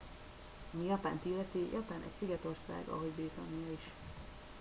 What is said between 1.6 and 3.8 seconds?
japán egy szigetország ahogy britannia